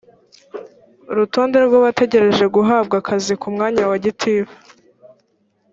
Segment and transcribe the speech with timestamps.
[1.11, 4.55] urutonde rw’abategereje guhabwa akazi ku mwanya wa gitifu